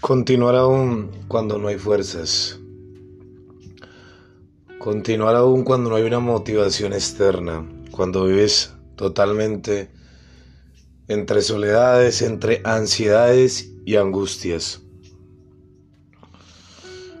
Continuar 0.00 0.56
aún 0.56 1.10
cuando 1.28 1.58
no 1.58 1.68
hay 1.68 1.76
fuerzas. 1.76 2.58
Continuar 4.78 5.36
aún 5.36 5.62
cuando 5.62 5.90
no 5.90 5.96
hay 5.96 6.04
una 6.04 6.20
motivación 6.20 6.94
externa. 6.94 7.68
Cuando 7.90 8.24
vives 8.24 8.72
totalmente 8.96 9.90
entre 11.06 11.42
soledades, 11.42 12.22
entre 12.22 12.62
ansiedades 12.64 13.72
y 13.84 13.96
angustias. 13.96 14.80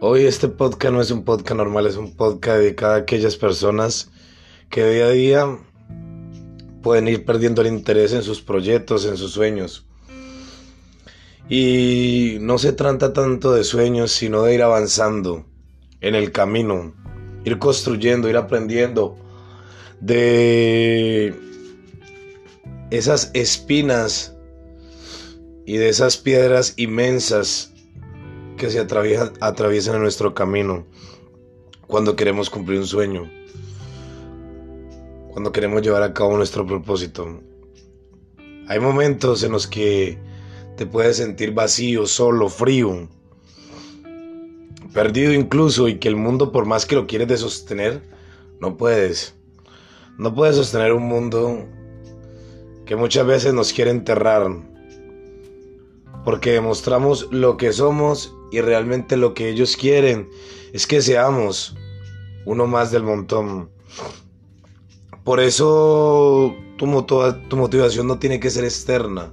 Hoy 0.00 0.24
este 0.24 0.48
podcast 0.48 0.94
no 0.94 1.02
es 1.02 1.10
un 1.10 1.24
podcast 1.24 1.58
normal, 1.58 1.86
es 1.86 1.96
un 1.96 2.16
podcast 2.16 2.56
dedicado 2.60 2.94
a 2.94 2.96
aquellas 2.96 3.36
personas 3.36 4.10
que 4.70 4.88
día 4.88 5.04
a 5.04 5.10
día 5.10 5.58
pueden 6.82 7.06
ir 7.06 7.26
perdiendo 7.26 7.60
el 7.60 7.68
interés 7.68 8.14
en 8.14 8.22
sus 8.22 8.40
proyectos, 8.40 9.04
en 9.04 9.18
sus 9.18 9.32
sueños 9.32 9.84
y 11.48 12.38
no 12.40 12.58
se 12.58 12.72
trata 12.72 13.12
tanto 13.12 13.52
de 13.52 13.64
sueños, 13.64 14.12
sino 14.12 14.42
de 14.42 14.54
ir 14.54 14.62
avanzando 14.62 15.44
en 16.00 16.14
el 16.14 16.32
camino, 16.32 16.94
ir 17.44 17.58
construyendo, 17.58 18.28
ir 18.28 18.36
aprendiendo 18.36 19.16
de 20.00 21.34
esas 22.90 23.30
espinas 23.34 24.36
y 25.64 25.76
de 25.76 25.88
esas 25.88 26.16
piedras 26.16 26.74
inmensas 26.76 27.72
que 28.56 28.70
se 28.70 28.80
atraviesan, 28.80 29.94
en 29.94 30.02
nuestro 30.02 30.34
camino 30.34 30.86
cuando 31.86 32.16
queremos 32.16 32.48
cumplir 32.48 32.78
un 32.78 32.86
sueño, 32.86 33.30
cuando 35.30 35.52
queremos 35.52 35.82
llevar 35.82 36.02
a 36.02 36.14
cabo 36.14 36.36
nuestro 36.36 36.66
propósito. 36.66 37.40
Hay 38.68 38.80
momentos 38.80 39.42
en 39.42 39.52
los 39.52 39.66
que 39.66 40.18
te 40.82 40.86
puedes 40.86 41.18
sentir 41.18 41.54
vacío, 41.54 42.06
solo, 42.06 42.48
frío, 42.48 43.06
perdido 44.92 45.32
incluso 45.32 45.86
y 45.86 46.00
que 46.00 46.08
el 46.08 46.16
mundo 46.16 46.50
por 46.50 46.66
más 46.66 46.86
que 46.86 46.96
lo 46.96 47.06
quieres 47.06 47.28
de 47.28 47.36
sostener, 47.36 48.02
no 48.58 48.76
puedes. 48.76 49.36
No 50.18 50.34
puedes 50.34 50.56
sostener 50.56 50.92
un 50.92 51.04
mundo 51.04 51.68
que 52.84 52.96
muchas 52.96 53.24
veces 53.24 53.54
nos 53.54 53.72
quiere 53.72 53.92
enterrar. 53.92 54.50
Porque 56.24 56.50
demostramos 56.50 57.28
lo 57.30 57.56
que 57.56 57.72
somos 57.72 58.34
y 58.50 58.60
realmente 58.60 59.16
lo 59.16 59.34
que 59.34 59.50
ellos 59.50 59.76
quieren 59.76 60.28
es 60.72 60.88
que 60.88 61.00
seamos 61.00 61.76
uno 62.44 62.66
más 62.66 62.90
del 62.90 63.04
montón. 63.04 63.70
Por 65.22 65.38
eso 65.38 66.52
tu, 66.76 67.04
tu 67.48 67.56
motivación 67.56 68.08
no 68.08 68.18
tiene 68.18 68.40
que 68.40 68.50
ser 68.50 68.64
externa. 68.64 69.32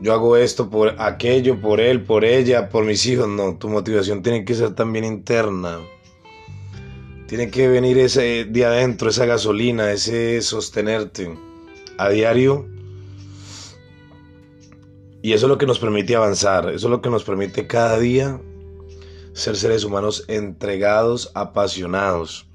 Yo 0.00 0.14
hago 0.14 0.36
esto 0.36 0.70
por 0.70 1.00
aquello, 1.00 1.60
por 1.60 1.78
él, 1.78 2.02
por 2.02 2.24
ella, 2.24 2.70
por 2.70 2.84
mis 2.84 3.04
hijos. 3.04 3.28
No, 3.28 3.56
tu 3.56 3.68
motivación 3.68 4.22
tiene 4.22 4.44
que 4.44 4.54
ser 4.54 4.74
también 4.74 5.04
interna. 5.04 5.78
Tiene 7.26 7.50
que 7.50 7.68
venir 7.68 7.98
ese 7.98 8.46
de 8.46 8.64
adentro, 8.64 9.10
esa 9.10 9.26
gasolina, 9.26 9.92
ese 9.92 10.40
sostenerte 10.40 11.36
a 11.98 12.08
diario. 12.08 12.66
Y 15.22 15.34
eso 15.34 15.46
es 15.46 15.50
lo 15.50 15.58
que 15.58 15.66
nos 15.66 15.78
permite 15.78 16.16
avanzar, 16.16 16.70
eso 16.70 16.86
es 16.86 16.90
lo 16.90 17.02
que 17.02 17.10
nos 17.10 17.24
permite 17.24 17.66
cada 17.66 17.98
día 17.98 18.40
ser 19.34 19.54
seres 19.56 19.84
humanos 19.84 20.24
entregados, 20.28 21.30
apasionados. 21.34 22.46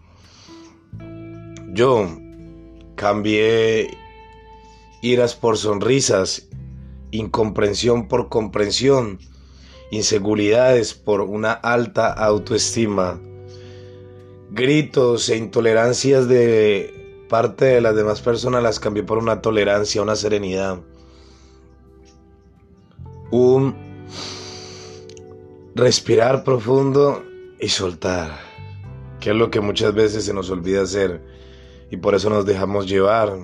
Yo 1.73 2.09
cambié 2.95 3.95
iras 5.03 5.35
por 5.35 5.57
sonrisas 5.57 6.49
incomprensión 7.17 8.07
por 8.07 8.29
comprensión, 8.29 9.19
inseguridades 9.91 10.93
por 10.93 11.21
una 11.21 11.53
alta 11.53 12.11
autoestima, 12.11 13.19
gritos 14.51 15.29
e 15.29 15.37
intolerancias 15.37 16.27
de 16.27 17.25
parte 17.29 17.65
de 17.65 17.81
las 17.81 17.95
demás 17.95 18.21
personas 18.21 18.63
las 18.63 18.79
cambié 18.79 19.03
por 19.03 19.17
una 19.17 19.41
tolerancia, 19.41 20.01
una 20.01 20.15
serenidad, 20.15 20.79
un 23.31 23.75
respirar 25.75 26.43
profundo 26.43 27.23
y 27.59 27.67
soltar, 27.69 28.31
que 29.19 29.31
es 29.31 29.35
lo 29.35 29.49
que 29.49 29.59
muchas 29.59 29.93
veces 29.93 30.25
se 30.25 30.33
nos 30.33 30.49
olvida 30.49 30.83
hacer 30.83 31.21
y 31.91 31.97
por 31.97 32.15
eso 32.15 32.29
nos 32.29 32.45
dejamos 32.45 32.87
llevar 32.87 33.37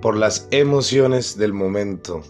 por 0.00 0.16
las 0.16 0.48
emociones 0.50 1.36
del 1.36 1.52
momento, 1.52 2.22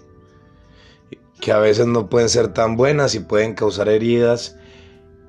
que 1.40 1.52
a 1.52 1.58
veces 1.58 1.86
no 1.86 2.08
pueden 2.08 2.28
ser 2.28 2.48
tan 2.48 2.76
buenas 2.76 3.14
y 3.14 3.20
pueden 3.20 3.54
causar 3.54 3.88
heridas, 3.88 4.56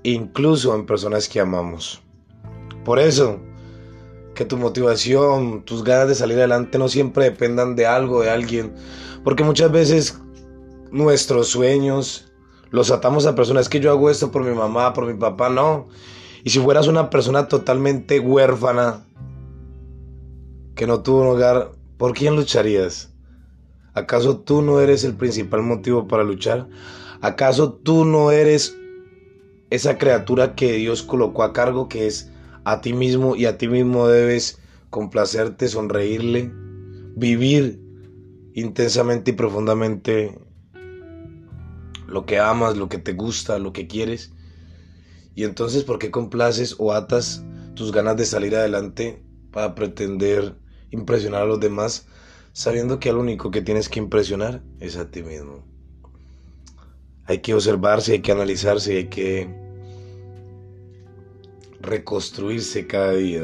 incluso 0.04 0.76
en 0.76 0.86
personas 0.86 1.30
que 1.30 1.40
amamos. 1.40 2.02
Por 2.84 3.00
eso, 3.00 3.40
que 4.34 4.46
tu 4.46 4.58
motivación, 4.58 5.64
tus 5.64 5.84
ganas 5.84 6.08
de 6.08 6.16
salir 6.16 6.38
adelante 6.38 6.78
no 6.78 6.88
siempre 6.88 7.26
dependan 7.26 7.76
de 7.76 7.86
algo, 7.86 8.22
de 8.22 8.30
alguien, 8.30 8.74
porque 9.24 9.44
muchas 9.44 9.72
veces 9.72 10.20
nuestros 10.92 11.48
sueños 11.48 12.32
los 12.72 12.90
atamos 12.90 13.26
a 13.26 13.36
personas 13.36 13.70
que 13.70 13.80
yo 13.80 13.92
hago 13.92 14.10
esto 14.10 14.32
por 14.32 14.44
mi 14.44 14.56
mamá, 14.56 14.94
por 14.94 15.06
mi 15.06 15.14
papá, 15.14 15.50
no. 15.50 15.90
Y 16.44 16.50
si 16.50 16.60
fueras 16.60 16.88
una 16.88 17.10
persona 17.10 17.48
totalmente 17.48 18.20
huérfana, 18.20 19.06
que 20.76 20.88
no 20.88 21.02
tuvo 21.02 21.22
un 21.22 21.28
hogar, 21.28 21.74
¿Por 22.02 22.16
quién 22.16 22.36
lucharías? 22.36 23.14
¿Acaso 23.94 24.40
tú 24.40 24.64
no 24.64 24.82
eres 24.82 25.04
el 25.04 25.14
principal 25.14 25.62
motivo 25.62 26.08
para 26.08 26.24
luchar? 26.24 26.68
¿Acaso 27.22 27.74
tú 27.74 28.06
no 28.06 28.32
eres 28.32 28.76
esa 29.70 30.00
criatura 30.00 30.56
que 30.56 30.78
Dios 30.78 31.04
colocó 31.04 31.44
a 31.44 31.54
cargo 31.54 31.90
que 31.90 32.08
es 32.08 32.32
a 32.64 32.82
ti 32.82 32.94
mismo 32.94 33.36
y 33.36 33.46
a 33.46 33.60
ti 33.60 33.68
mismo 33.68 34.08
debes 34.08 34.60
complacerte, 34.90 35.68
sonreírle, 35.68 36.52
vivir 37.16 37.80
intensamente 38.56 39.30
y 39.30 39.36
profundamente 39.36 40.40
lo 42.08 42.26
que 42.26 42.40
amas, 42.40 42.78
lo 42.78 42.90
que 42.90 42.98
te 42.98 43.14
gusta, 43.14 43.60
lo 43.60 43.74
que 43.74 43.86
quieres? 43.86 44.34
Y 45.36 45.44
entonces, 45.44 45.84
¿por 45.84 46.00
qué 46.00 46.10
complaces 46.10 46.76
o 46.80 46.94
atas 46.94 47.46
tus 47.76 47.92
ganas 47.92 48.18
de 48.18 48.26
salir 48.26 48.56
adelante 48.56 49.24
para 49.52 49.76
pretender 49.76 50.60
impresionar 50.92 51.44
a 51.44 51.46
los 51.46 51.60
demás 51.60 52.06
sabiendo 52.54 53.00
que 53.00 53.10
al 53.10 53.18
único 53.18 53.52
que 53.52 53.62
tienes 53.62 53.90
que 53.90 54.00
impresionar 54.00 54.62
es 54.80 54.98
a 54.98 55.10
ti 55.10 55.24
mismo. 55.24 55.64
Hay 57.26 57.40
que 57.40 57.54
observarse, 57.54 58.14
hay 58.14 58.22
que 58.22 58.32
analizarse, 58.32 58.98
hay 58.98 59.08
que 59.08 59.50
reconstruirse 61.80 62.88
cada 62.88 63.14
día. 63.14 63.44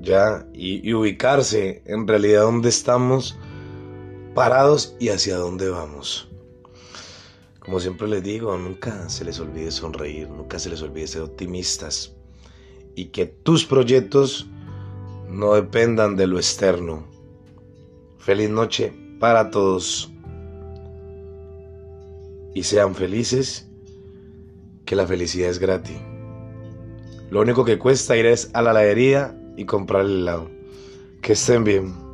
Ya, 0.00 0.46
y, 0.54 0.88
y 0.88 0.94
ubicarse 0.94 1.82
en 1.86 2.06
realidad 2.06 2.42
donde 2.42 2.68
estamos 2.68 3.38
parados 4.34 4.96
y 4.98 5.10
hacia 5.10 5.36
dónde 5.36 5.68
vamos. 5.68 6.28
Como 7.58 7.80
siempre 7.80 8.08
les 8.08 8.22
digo, 8.22 8.56
nunca 8.56 9.08
se 9.08 9.24
les 9.24 9.38
olvide 9.38 9.70
sonreír, 9.70 10.28
nunca 10.28 10.58
se 10.58 10.70
les 10.70 10.82
olvide 10.82 11.06
ser 11.06 11.22
optimistas 11.22 12.14
y 12.94 13.06
que 13.06 13.26
tus 13.26 13.64
proyectos 13.64 14.48
no 15.30 15.54
dependan 15.54 16.16
de 16.16 16.26
lo 16.26 16.36
externo. 16.36 17.04
Feliz 18.18 18.50
noche 18.50 18.92
para 19.18 19.50
todos 19.50 20.10
y 22.54 22.62
sean 22.64 22.94
felices, 22.94 23.68
que 24.84 24.96
la 24.96 25.06
felicidad 25.06 25.50
es 25.50 25.58
gratis. 25.58 25.96
Lo 27.30 27.40
único 27.40 27.64
que 27.64 27.78
cuesta 27.78 28.16
ir 28.16 28.26
es 28.26 28.50
a 28.54 28.62
la 28.62 28.72
heladería 28.72 29.36
y 29.56 29.64
comprar 29.64 30.04
el 30.04 30.22
helado. 30.22 30.50
Que 31.22 31.34
estén 31.34 31.62
bien. 31.62 32.09